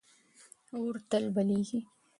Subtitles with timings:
[0.77, 1.79] اور تل بلېږي.